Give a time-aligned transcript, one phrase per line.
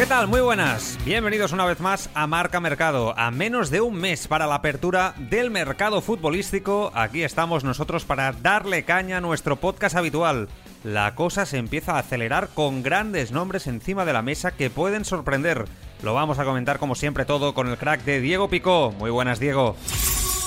[0.00, 0.28] ¿Qué tal?
[0.28, 0.96] Muy buenas.
[1.04, 3.12] Bienvenidos una vez más a Marca Mercado.
[3.18, 8.32] A menos de un mes para la apertura del mercado futbolístico, aquí estamos nosotros para
[8.32, 10.48] darle caña a nuestro podcast habitual.
[10.84, 15.04] La cosa se empieza a acelerar con grandes nombres encima de la mesa que pueden
[15.04, 15.66] sorprender.
[16.02, 18.94] Lo vamos a comentar como siempre todo con el crack de Diego Picó.
[18.98, 19.76] Muy buenas, Diego.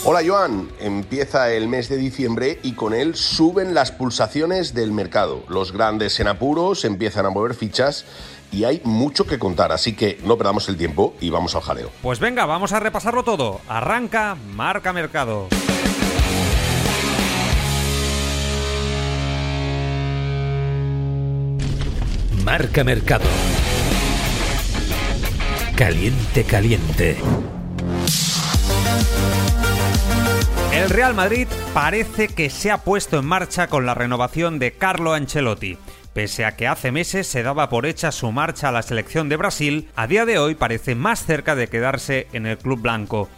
[0.05, 5.45] Hola Joan, empieza el mes de diciembre y con él suben las pulsaciones del mercado.
[5.47, 8.03] Los grandes en apuros empiezan a mover fichas
[8.53, 11.89] y hay mucho que contar, así que no perdamos el tiempo y vamos al jaleo.
[12.01, 13.59] Pues venga, vamos a repasarlo todo.
[13.67, 15.47] Arranca Marca Mercado.
[22.45, 23.25] Marca Mercado.
[25.75, 27.17] Caliente, caliente.
[30.73, 35.13] El Real Madrid parece que se ha puesto en marcha con la renovación de Carlo
[35.13, 35.77] Ancelotti.
[36.13, 39.35] Pese a que hace meses se daba por hecha su marcha a la selección de
[39.35, 43.29] Brasil, a día de hoy parece más cerca de quedarse en el club blanco.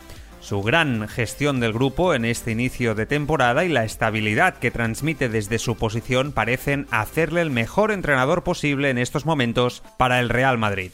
[0.41, 5.29] Su gran gestión del grupo en este inicio de temporada y la estabilidad que transmite
[5.29, 10.57] desde su posición parecen hacerle el mejor entrenador posible en estos momentos para el Real
[10.57, 10.91] Madrid.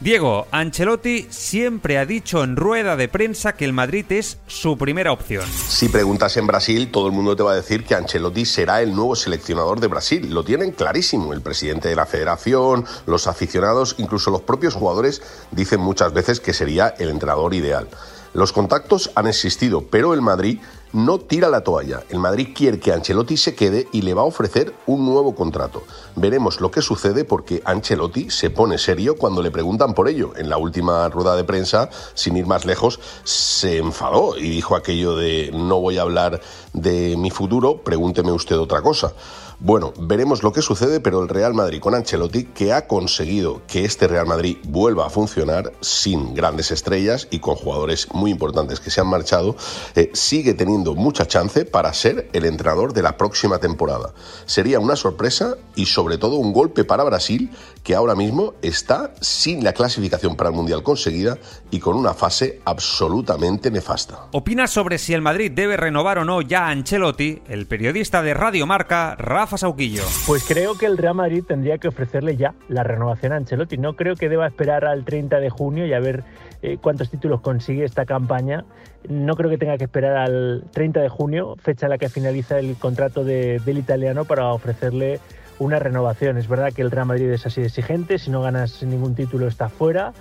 [0.00, 5.10] Diego, Ancelotti siempre ha dicho en rueda de prensa que el Madrid es su primera
[5.10, 5.44] opción.
[5.68, 8.94] Si preguntas en Brasil, todo el mundo te va a decir que Ancelotti será el
[8.94, 10.32] nuevo seleccionador de Brasil.
[10.32, 11.32] Lo tienen clarísimo.
[11.32, 16.52] El presidente de la federación, los aficionados, incluso los propios jugadores dicen muchas veces que
[16.52, 17.88] sería el entrenador ideal.
[18.34, 20.60] Los contactos han existido, pero el Madrid
[20.92, 22.02] no tira la toalla.
[22.08, 25.82] El Madrid quiere que Ancelotti se quede y le va a ofrecer un nuevo contrato.
[26.16, 30.32] Veremos lo que sucede porque Ancelotti se pone serio cuando le preguntan por ello.
[30.36, 35.16] En la última rueda de prensa, sin ir más lejos, se enfadó y dijo aquello
[35.16, 36.40] de no voy a hablar
[36.72, 39.12] de mi futuro, pregúnteme usted otra cosa.
[39.60, 43.84] Bueno, veremos lo que sucede, pero el Real Madrid con Ancelotti, que ha conseguido que
[43.84, 48.92] este Real Madrid vuelva a funcionar sin grandes estrellas y con jugadores muy importantes que
[48.92, 49.56] se han marchado,
[49.96, 54.12] eh, sigue teniendo mucha chance para ser el entrenador de la próxima temporada.
[54.46, 57.50] Sería una sorpresa y sobre todo un golpe para Brasil,
[57.82, 61.38] que ahora mismo está sin la clasificación para el Mundial conseguida
[61.70, 64.26] y con una fase absolutamente nefasta.
[64.32, 67.42] ¿Opinas sobre si el Madrid debe renovar o no ya a Ancelotti?
[67.48, 70.02] El periodista de Radio Marca, Rafa Sauquillo.
[70.26, 73.78] Pues creo que el Real Madrid tendría que ofrecerle ya la renovación a Ancelotti.
[73.78, 76.24] No creo que deba esperar al 30 de junio y a ver
[76.62, 78.64] eh, cuántos títulos consigue esta campaña.
[79.08, 82.58] No creo que tenga que esperar al 30 de junio, fecha en la que finaliza
[82.58, 85.18] el contrato de, del italiano, para ofrecerle
[85.58, 86.36] una renovación.
[86.36, 89.68] Es verdad que el Real Madrid es así exigente, si no ganas ningún título está
[89.68, 90.12] fuera,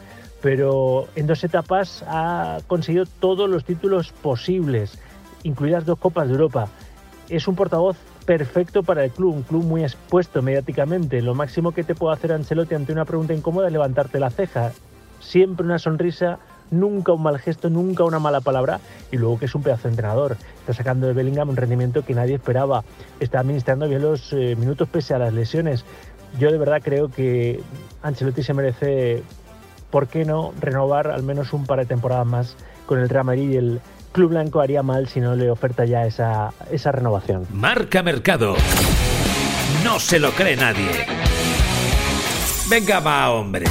[0.41, 4.97] pero en dos etapas ha conseguido todos los títulos posibles,
[5.43, 6.69] incluidas dos Copas de Europa.
[7.29, 11.21] Es un portavoz perfecto para el club, un club muy expuesto mediáticamente.
[11.21, 14.71] Lo máximo que te puede hacer Ancelotti ante una pregunta incómoda es levantarte la ceja.
[15.19, 16.39] Siempre una sonrisa,
[16.71, 18.79] nunca un mal gesto, nunca una mala palabra
[19.11, 20.37] y luego que es un pedazo de entrenador.
[20.59, 22.83] Está sacando de Bellingham un rendimiento que nadie esperaba.
[23.19, 25.85] Está administrando bien los eh, minutos pese a las lesiones.
[26.39, 27.61] Yo de verdad creo que
[28.03, 29.23] Ancelotti se merece,
[29.89, 32.55] ¿por qué no?, renovar al menos un par de temporadas más
[32.85, 36.05] con el Real Madrid y el Club Blanco haría mal si no le oferta ya
[36.05, 37.45] esa, esa renovación.
[37.51, 38.55] Marca Mercado.
[39.83, 41.05] No se lo cree nadie.
[42.69, 43.65] Venga, va, hombre.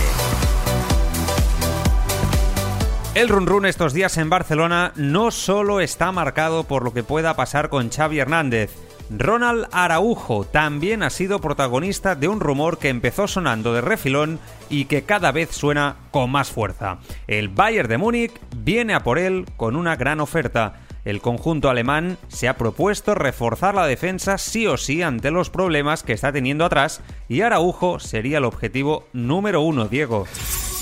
[3.17, 7.35] El run run estos días en Barcelona no solo está marcado por lo que pueda
[7.35, 8.75] pasar con Xavi Hernández.
[9.09, 14.39] Ronald Araujo también ha sido protagonista de un rumor que empezó sonando de refilón
[14.69, 16.99] y que cada vez suena con más fuerza.
[17.27, 20.83] El Bayern de Múnich viene a por él con una gran oferta.
[21.07, 26.03] El conjunto alemán se ha propuesto reforzar la defensa sí o sí ante los problemas
[26.03, 30.27] que está teniendo atrás y Araujo sería el objetivo número uno, Diego.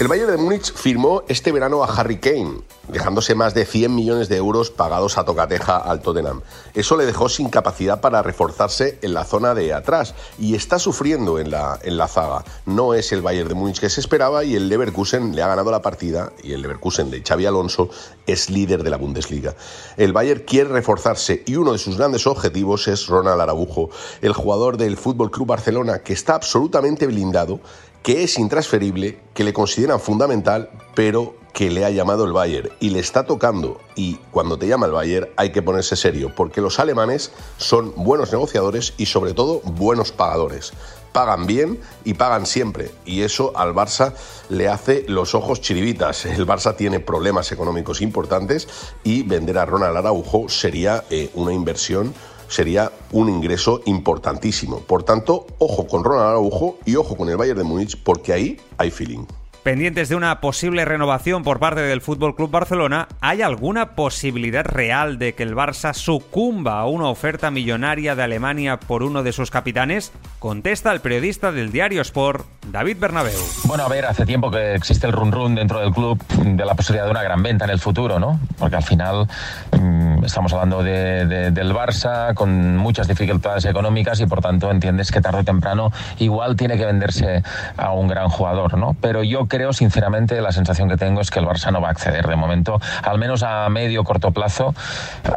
[0.05, 4.29] El Bayern de Múnich firmó este verano a Harry Kane, dejándose más de 100 millones
[4.29, 6.43] de euros pagados a tocateja al Tottenham.
[6.75, 11.39] Eso le dejó sin capacidad para reforzarse en la zona de atrás y está sufriendo
[11.39, 12.45] en la, en la zaga.
[12.67, 15.71] No es el Bayern de Múnich que se esperaba y el Leverkusen le ha ganado
[15.71, 17.89] la partida y el Leverkusen de Xavi Alonso
[18.27, 19.55] es líder de la Bundesliga.
[19.97, 23.89] El Bayern quiere reforzarse y uno de sus grandes objetivos es Ronald Araujo,
[24.21, 27.61] el jugador del Fútbol Club Barcelona que está absolutamente blindado,
[28.05, 32.91] que es intransferible, que le consideran fundamental, pero que le ha llamado el Bayern y
[32.91, 33.81] le está tocando.
[33.97, 38.31] Y cuando te llama el Bayern hay que ponerse serio, porque los alemanes son buenos
[38.31, 40.75] negociadores y sobre todo buenos pagadores
[41.13, 42.91] pagan bien y pagan siempre.
[43.07, 44.15] Y eso al Barça
[44.49, 46.27] le hace los ojos chiribitas.
[46.27, 48.67] El Barça tiene problemas económicos importantes
[49.05, 52.13] y vender a Ronald Araujo sería eh, una inversión
[52.55, 54.79] sería un ingreso importantísimo.
[54.81, 58.61] Por tanto, ojo con Ronald Araujo y ojo con el Bayern de Múnich porque ahí
[58.79, 59.25] hay feeling.
[59.65, 65.17] Pendientes de una posible renovación por parte del Fútbol Club Barcelona, ¿hay alguna posibilidad real
[65.17, 69.51] de que el Barça sucumba a una oferta millonaria de Alemania por uno de sus
[69.51, 70.13] capitanes?
[70.39, 73.41] Contesta el periodista del diario Sport, David Bernabeu.
[73.65, 76.75] Bueno, a ver, hace tiempo que existe el run run dentro del club de la
[76.75, 78.39] posibilidad de una gran venta en el futuro, ¿no?
[78.59, 79.27] Porque al final
[79.73, 85.41] mm, estamos hablando del Barça con muchas dificultades económicas y por tanto entiendes que tarde
[85.41, 87.43] o temprano igual tiene que venderse
[87.79, 88.95] a un gran jugador, ¿no?
[89.01, 92.27] Pero yo sinceramente, la sensación que tengo es que el Barça no va a acceder
[92.27, 94.75] de momento, al menos a medio corto plazo,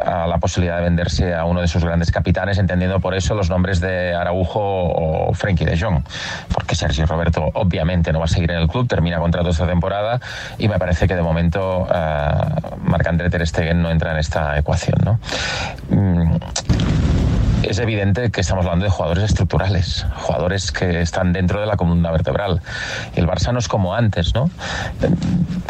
[0.04, 3.48] a la posibilidad de venderse a uno de sus grandes capitanes, entendiendo por eso los
[3.48, 6.02] nombres de Araujo o Frenkie de Jong.
[6.52, 10.20] Porque Sergio Roberto obviamente no va a seguir en el club, termina contrato esta temporada
[10.58, 14.98] y me parece que de momento uh, Marc-André Ter Stegen no entra en esta ecuación.
[15.04, 15.20] ¿no?
[15.90, 16.36] Mm,
[17.62, 22.10] es evidente que estamos hablando de jugadores estructurales, jugadores que están dentro de la columna
[22.10, 22.60] vertebral.
[23.16, 24.50] El Barça no es como antes, ¿no?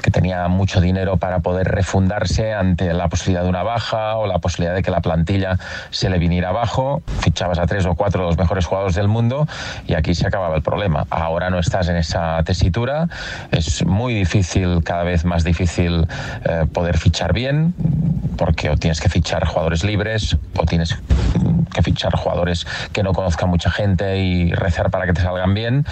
[0.03, 4.39] Que tenía mucho dinero para poder refundarse ante la posibilidad de una baja o la
[4.39, 5.59] posibilidad de que la plantilla
[5.91, 9.47] se le viniera abajo, fichabas a tres o cuatro de los mejores jugadores del mundo
[9.87, 11.07] y aquí se acababa el problema.
[11.11, 13.09] Ahora no estás en esa tesitura,
[13.51, 16.07] es muy difícil, cada vez más difícil
[16.45, 17.75] eh, poder fichar bien,
[18.37, 20.97] porque o tienes que fichar jugadores libres o tienes
[21.79, 25.87] que fichar jugadores que no conozca mucha gente y rezar para que te salgan bien.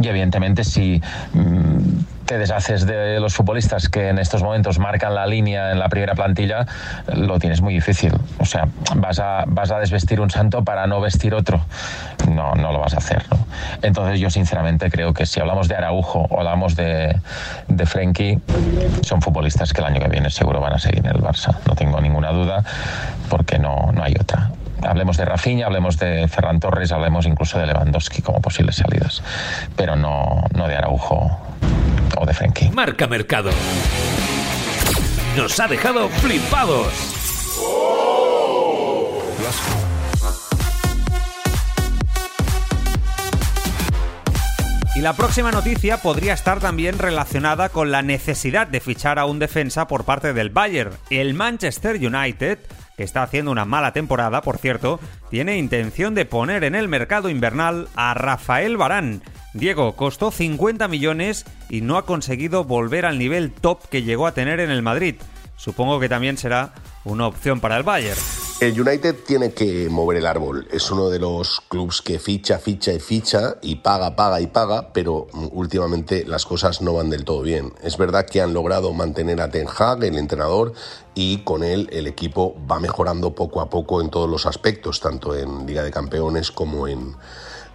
[0.00, 1.02] Y evidentemente si
[1.34, 1.78] mmm,
[2.24, 6.14] te deshaces de los futbolistas que en estos momentos marcan la línea en la primera
[6.14, 6.66] plantilla,
[7.14, 8.12] lo tienes muy difícil.
[8.38, 11.64] O sea, vas a, vas a desvestir un santo para no vestir otro.
[12.30, 13.24] No, no lo vas a hacer.
[13.80, 17.18] Entonces yo sinceramente creo que si hablamos de Araujo o hablamos de,
[17.68, 18.38] de Frenkie,
[19.02, 21.56] son futbolistas que el año que viene seguro van a seguir en el Barça.
[21.66, 22.62] No tengo ninguna duda
[23.30, 24.50] porque no, no hay otra
[24.82, 29.22] hablemos de Rafinha, hablemos de Ferran Torres, hablemos incluso de Lewandowski como posibles salidas,
[29.76, 31.38] pero no, no de Araujo
[32.16, 32.70] o de Frenkie.
[32.70, 33.50] Marca Mercado.
[35.36, 37.18] Nos ha dejado flipados.
[44.98, 49.38] Y la próxima noticia podría estar también relacionada con la necesidad de fichar a un
[49.38, 50.90] defensa por parte del Bayern.
[51.08, 52.58] El Manchester United,
[52.98, 54.98] que está haciendo una mala temporada, por cierto,
[55.30, 59.22] tiene intención de poner en el mercado invernal a Rafael Barán.
[59.54, 64.32] Diego costó 50 millones y no ha conseguido volver al nivel top que llegó a
[64.32, 65.14] tener en el Madrid.
[65.56, 66.74] Supongo que también será
[67.04, 68.18] una opción para el Bayern.
[68.60, 70.66] El United tiene que mover el árbol.
[70.72, 74.92] Es uno de los clubes que ficha, ficha y ficha y paga, paga y paga,
[74.92, 77.72] pero últimamente las cosas no van del todo bien.
[77.84, 80.72] Es verdad que han logrado mantener a Ten Hag, el entrenador,
[81.14, 85.36] y con él el equipo va mejorando poco a poco en todos los aspectos, tanto
[85.36, 87.14] en Liga de Campeones como en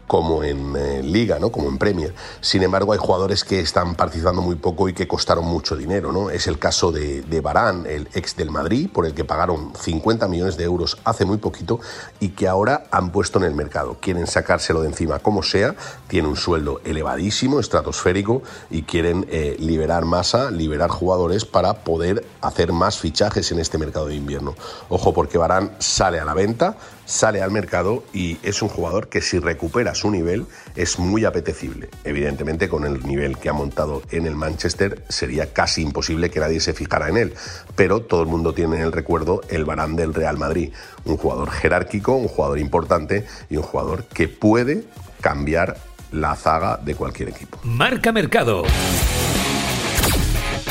[0.08, 1.52] como en eh, Liga, ¿no?
[1.52, 2.14] como en Premier.
[2.42, 6.12] Sin embargo, hay jugadores que están participando muy poco y que costaron mucho dinero.
[6.12, 6.30] ¿no?
[6.30, 10.28] Es el caso de, de Barán, el ex del Madrid, por el que pagaron 50
[10.28, 11.80] millones de euros hace muy poquito
[12.20, 13.98] y que ahora han puesto en el mercado.
[14.00, 15.76] Quieren sacárselo de encima como sea,
[16.08, 22.72] tiene un sueldo elevadísimo, estratosférico, y quieren eh, liberar masa, liberar jugadores para poder hacer
[22.72, 24.56] más fichajes en este mercado de invierno.
[24.90, 29.22] Ojo, porque Barán sale a la venta, sale al mercado y es un jugador que
[29.22, 30.46] si recupera su nivel
[30.76, 31.90] es muy apetecible.
[32.04, 36.60] Evidentemente con el nivel que ha montado en el Manchester sería casi imposible que nadie
[36.60, 37.34] se fijara en él,
[37.76, 40.72] pero todo el mundo tiene en el recuerdo el Barán del Real Madrid,
[41.06, 44.84] un jugador jerárquico, un jugador importante y un jugador que puede
[45.22, 45.78] cambiar
[46.12, 47.60] la zaga de cualquier equipo.
[47.64, 48.64] Marca Mercado.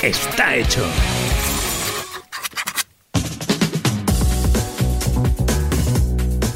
[0.03, 0.85] Está hecho.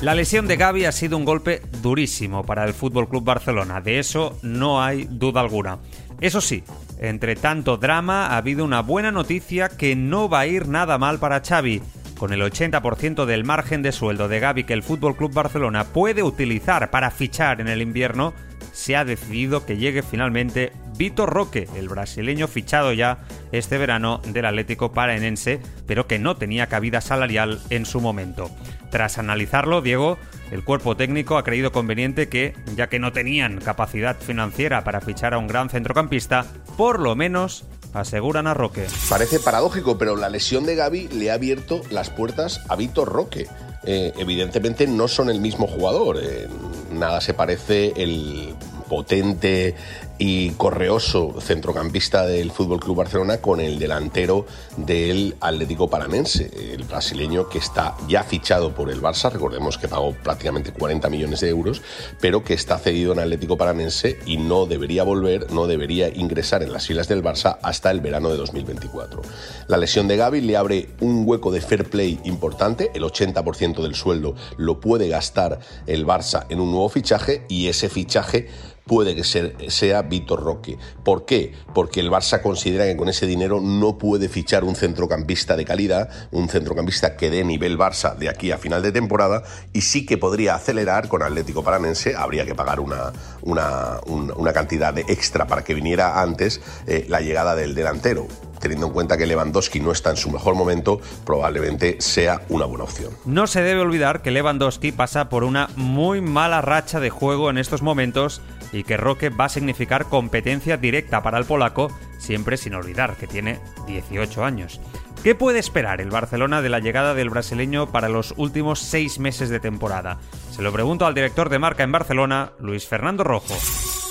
[0.07, 3.99] La lesión de Gaby ha sido un golpe durísimo para el Fútbol Club Barcelona, de
[3.99, 5.81] eso no hay duda alguna.
[6.21, 6.63] Eso sí,
[7.01, 11.19] entre tanto drama ha habido una buena noticia que no va a ir nada mal
[11.19, 11.83] para Xavi.
[12.17, 16.23] Con el 80% del margen de sueldo de Gaby que el Fútbol Club Barcelona puede
[16.23, 18.33] utilizar para fichar en el invierno,
[18.73, 23.19] se ha decidido que llegue finalmente Vitor Roque, el brasileño fichado ya
[23.53, 28.51] este verano del Atlético Paranense, pero que no tenía cabida salarial en su momento.
[28.91, 30.19] Tras analizarlo, Diego,
[30.51, 35.35] el cuerpo técnico ha creído conveniente que, ya que no tenían capacidad financiera para fichar
[35.35, 38.87] a un gran centrocampista, por lo menos aseguran a Roque.
[39.09, 43.47] Parece paradójico, pero la lesión de Gaby le ha abierto las puertas a Vitor Roque.
[43.85, 46.19] Eh, evidentemente no son el mismo jugador.
[46.23, 46.49] Eh,
[46.93, 48.55] nada se parece el
[48.89, 49.75] potente
[50.19, 54.47] y correoso centrocampista del Fútbol Club Barcelona con el delantero
[54.77, 60.15] del Atlético Paranense, el brasileño que está ya fichado por el Barça, recordemos que pagó
[60.15, 61.83] prácticamente 40 millones de euros,
[62.21, 66.73] pero que está cedido en Atlético Paranense y no debería volver, no debería ingresar en
[66.73, 69.23] las filas del Barça hasta el verano de 2024.
[69.69, 73.95] La lesión de Gaby le abre un hueco de fair play importante, el 80% del
[73.95, 78.49] sueldo lo puede gastar el Barça en un nuevo fichaje y ese fichaje
[78.87, 80.79] puede que sea Víctor Roque.
[81.05, 81.53] ¿Por qué?
[81.75, 86.09] Porque el Barça considera que con ese dinero no puede fichar un centrocampista de calidad,
[86.31, 90.19] un centrocampista que dé nivel Barça de aquí a final de temporada y sí que
[90.19, 93.13] podría acelerar con Atlético Paranense, habría que pagar una,
[93.43, 98.27] una, cantidad de extra para que viniera antes eh, la llegada del delantero
[98.61, 102.85] teniendo en cuenta que Lewandowski no está en su mejor momento, probablemente sea una buena
[102.85, 103.13] opción.
[103.25, 107.59] No se debe olvidar que Lewandowski pasa por una muy mala racha de juego en
[107.59, 108.41] estos momentos
[108.77, 113.27] y que Roque va a significar competencia directa para el polaco, siempre sin olvidar que
[113.27, 114.81] tiene 18 años.
[115.23, 119.49] ¿Qué puede esperar el Barcelona de la llegada del brasileño para los últimos seis meses
[119.49, 120.19] de temporada?
[120.51, 123.55] Se lo pregunto al director de marca en Barcelona, Luis Fernando Rojo.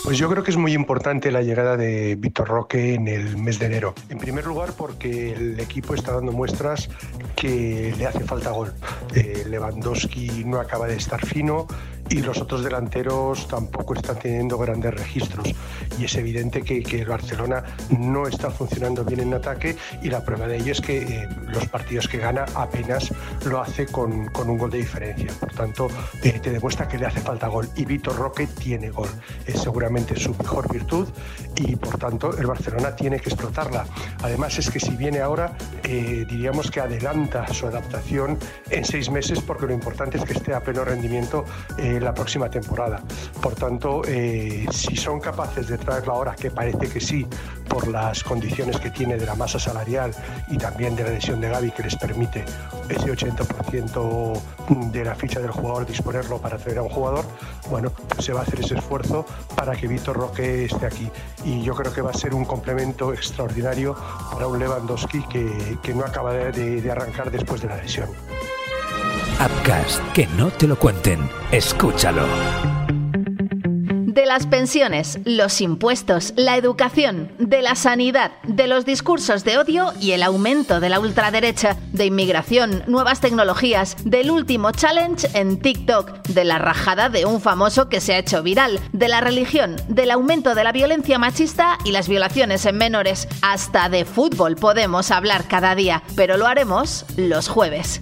[0.06, 3.58] Pues yo creo que es muy importante la llegada de Víctor Roque en el mes
[3.58, 3.96] de enero.
[4.10, 6.90] En primer lugar, porque el equipo está dando muestras
[7.36, 8.72] que le hace falta gol.
[9.16, 11.66] Eh, Lewandowski no acaba de estar fino,
[12.10, 15.54] y los otros delanteros tampoco están teniendo grandes registros.
[16.00, 20.48] Y es evidente que, el Barcelona no está funcionando bien en ataque y la prueba
[20.48, 23.14] de ello es que eh, los partidos que gana apenas
[23.46, 25.32] lo hace con, con un gol de diferencia.
[25.40, 25.88] Por tanto,
[26.24, 29.10] eh, te demuestra que le hace falta gol y Vitor Roque tiene gol.
[29.46, 31.08] Es seguramente su mejor virtud
[31.56, 33.86] y por tanto el Barcelona tiene que explotarla.
[34.22, 38.38] Además es que si viene ahora, eh, diríamos que adelanta su adaptación
[38.70, 41.46] en seis meses porque lo importante es que esté a pleno rendimiento
[41.78, 43.02] la próxima temporada.
[43.42, 47.25] Por tanto, eh, si son capaces de traerlo ahora, que parece que sí,
[47.70, 50.12] por las condiciones que tiene de la masa salarial
[50.50, 52.46] y también de la lesión de Gaby que les permite
[52.90, 54.42] ese 80%
[54.92, 57.25] de la ficha del jugador disponerlo para traer a un jugador,
[57.70, 59.25] bueno, pues se va a hacer ese esfuerzo
[59.56, 61.10] para que Víctor Roque esté aquí.
[61.44, 63.96] Y yo creo que va a ser un complemento extraordinario
[64.32, 68.10] para un Lewandowski que, que no acaba de, de arrancar después de la lesión.
[69.39, 71.29] Upcast, que no te lo cuenten.
[71.51, 72.75] Escúchalo.
[74.16, 79.92] De las pensiones, los impuestos, la educación, de la sanidad, de los discursos de odio
[80.00, 86.28] y el aumento de la ultraderecha, de inmigración, nuevas tecnologías, del último challenge en TikTok,
[86.30, 90.12] de la rajada de un famoso que se ha hecho viral, de la religión, del
[90.12, 93.28] aumento de la violencia machista y las violaciones en menores.
[93.42, 98.00] Hasta de fútbol podemos hablar cada día, pero lo haremos los jueves.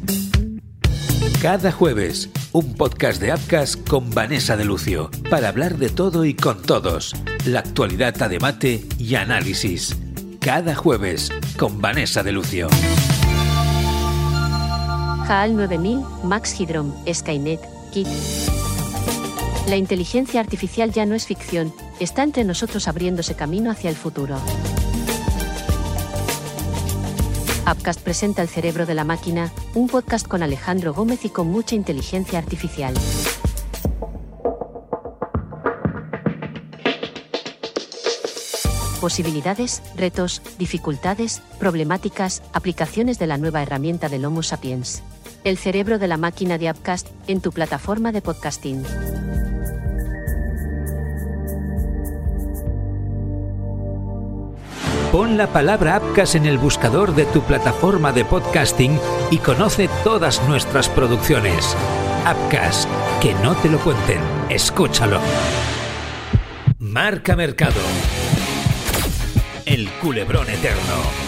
[1.44, 6.36] Cada jueves, un podcast de Apcas con Vanessa de Lucio, para hablar de todo y
[6.36, 7.14] con todos,
[7.46, 9.94] la actualidad a debate y análisis.
[10.40, 12.70] Cada jueves, con Vanessa de Lucio.
[15.28, 17.60] HAL 9000, Max Hydrom, Skynet,
[17.92, 18.08] Kit.
[19.68, 24.38] La inteligencia artificial ya no es ficción, está entre nosotros abriéndose camino hacia el futuro.
[27.66, 31.76] Upcast presenta El cerebro de la máquina, un podcast con Alejandro Gómez y con mucha
[31.76, 32.94] inteligencia artificial.
[39.00, 45.02] Posibilidades, retos, dificultades, problemáticas, aplicaciones de la nueva herramienta del Homo sapiens.
[45.44, 48.84] El cerebro de la máquina de Upcast en tu plataforma de podcasting.
[55.14, 60.42] Pon la palabra Apcas en el buscador de tu plataforma de podcasting y conoce todas
[60.48, 61.78] nuestras producciones.
[62.26, 62.88] Apcas,
[63.22, 64.18] que no te lo cuenten,
[64.50, 65.20] escúchalo.
[66.80, 67.80] Marca Mercado.
[69.68, 71.23] El culebrón eterno.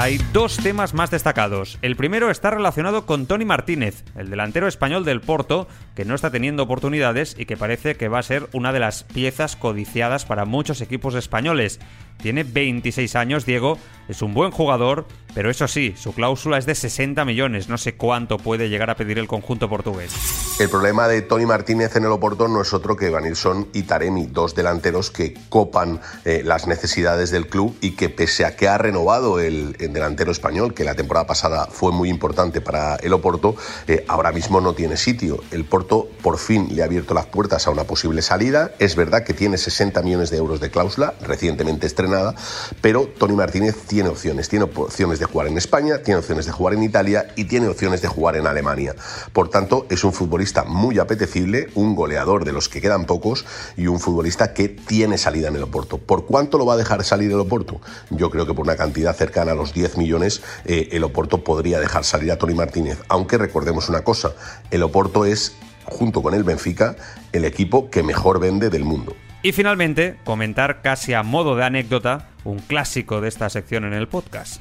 [0.00, 1.76] Hay dos temas más destacados.
[1.82, 6.30] El primero está relacionado con Tony Martínez, el delantero español del Porto, que no está
[6.30, 10.44] teniendo oportunidades y que parece que va a ser una de las piezas codiciadas para
[10.44, 11.80] muchos equipos españoles.
[12.18, 13.76] Tiene 26 años, Diego,
[14.08, 17.94] es un buen jugador pero eso sí, su cláusula es de 60 millones, no sé
[17.94, 20.12] cuánto puede llegar a pedir el conjunto portugués.
[20.58, 24.26] El problema de Tony Martínez en el Oporto no es otro que Vanilson y Taremi,
[24.26, 28.76] dos delanteros que copan eh, las necesidades del club y que pese a que ha
[28.76, 33.54] renovado el, delantero español, que la temporada pasada fue muy importante para el Oporto,
[33.86, 35.44] eh, ahora mismo no tiene sitio.
[35.52, 38.72] El Porto por fin le ha abierto las puertas a una posible salida.
[38.80, 42.34] Es verdad que tiene 60 millones de euros de cláusula, recientemente estrenada,
[42.80, 44.48] pero Tony Martínez tiene opciones.
[44.48, 48.02] Tiene opciones de jugar en España, tiene opciones de jugar en Italia y tiene opciones
[48.02, 48.94] de jugar en Alemania.
[49.32, 53.44] Por tanto, es un futbolista muy apetecible, un goleador de los que quedan pocos
[53.76, 55.98] y un futbolista que tiene salida en el Oporto.
[55.98, 57.80] ¿Por cuánto lo va a dejar salir el Oporto?
[58.10, 61.80] Yo creo que por una cantidad cercana a los 10 millones eh, el Oporto podría
[61.80, 62.98] dejar salir a Tony Martínez.
[63.08, 64.32] Aunque recordemos una cosa,
[64.70, 66.96] el Oporto es, junto con el Benfica,
[67.32, 69.14] el equipo que mejor vende del mundo.
[69.42, 74.08] Y finalmente, comentar casi a modo de anécdota un clásico de esta sección en el
[74.08, 74.60] podcast.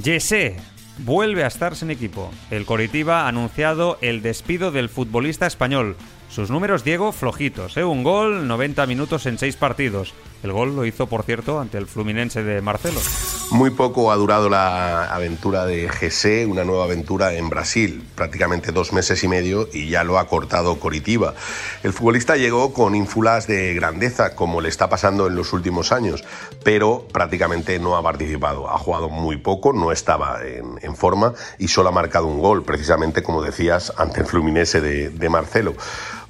[0.00, 0.56] Jesse
[0.98, 2.30] vuelve a estar sin equipo.
[2.50, 5.96] El Coritiba ha anunciado el despido del futbolista español.
[6.28, 7.76] Sus números, Diego, flojitos.
[7.78, 7.84] ¿eh?
[7.84, 10.12] Un gol, 90 minutos en 6 partidos.
[10.42, 13.00] El gol lo hizo, por cierto, ante el Fluminense de Marcelo.
[13.50, 18.92] Muy poco ha durado la aventura de GC, una nueva aventura en Brasil, prácticamente dos
[18.92, 21.32] meses y medio y ya lo ha cortado Coritiba.
[21.82, 26.24] El futbolista llegó con ínfulas de grandeza, como le está pasando en los últimos años,
[26.62, 28.68] pero prácticamente no ha participado.
[28.68, 33.22] Ha jugado muy poco, no estaba en, forma y solo ha marcado un gol, precisamente
[33.22, 35.74] como decías, ante el Fluminense de, de Marcelo.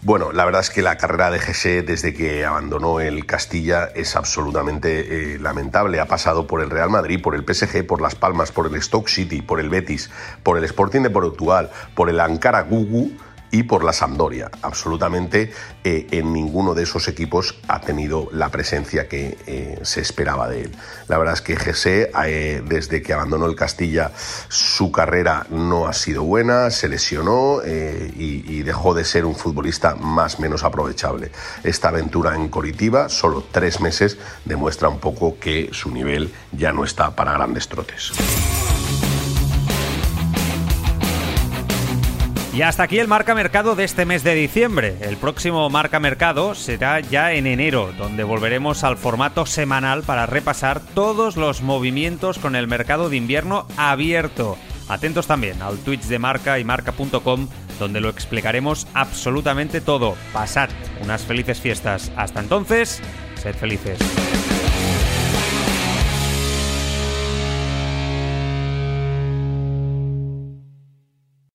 [0.03, 4.15] Bueno, la verdad es que la carrera de Gese desde que abandonó el Castilla es
[4.15, 5.99] absolutamente eh, lamentable.
[5.99, 9.09] Ha pasado por el Real Madrid, por el PSG, por Las Palmas, por el Stoke
[9.09, 10.09] City, por el Betis,
[10.45, 13.11] por el Sporting de Portugal, por el Ankara Gugu
[13.51, 14.51] y por la Sampdoria.
[14.63, 15.53] Absolutamente
[15.85, 20.63] eh, en ninguno de esos equipos ha tenido la presencia que eh, se esperaba de
[20.63, 20.77] él.
[21.09, 24.13] La verdad es que Gese, eh, desde que abandonó el Castilla,
[24.49, 29.95] su carrera no ha sido buena, se lesionó y, y, dejó de ser un futbolista
[29.95, 31.31] más menos aprovechable.
[31.65, 36.85] Esta aventura en Coritiba, solo tres meses, demuestra un poco que su nivel ya no
[36.85, 38.13] está para grandes trotes.
[42.59, 44.97] Y hasta aquí el marca mercado de este mes de diciembre.
[45.03, 50.81] El próximo marca mercado será ya en enero, donde volveremos al formato semanal para repasar
[50.81, 54.59] todos los movimientos con el mercado de invierno abierto.
[54.89, 57.47] Atentos también al Twitch de marca y marca.com,
[57.79, 60.17] donde lo explicaremos absolutamente todo.
[60.33, 60.69] Pasad
[61.01, 62.11] unas felices fiestas.
[62.17, 63.01] Hasta entonces,
[63.37, 64.01] sed felices.